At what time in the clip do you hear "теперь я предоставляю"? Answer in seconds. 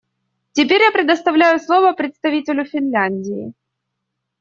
0.53-1.59